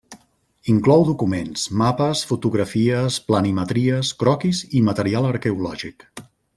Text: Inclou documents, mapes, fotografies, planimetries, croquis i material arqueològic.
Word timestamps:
Inclou 0.71 1.03
documents, 1.09 1.65
mapes, 1.81 2.23
fotografies, 2.31 3.21
planimetries, 3.29 4.13
croquis 4.25 4.67
i 4.81 4.85
material 4.91 5.33
arqueològic. 5.37 6.13